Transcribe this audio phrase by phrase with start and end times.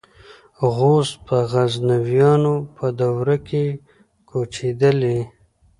[0.75, 3.65] غوز په غزنویانو په دوره کې
[4.29, 5.19] کوچېدلي.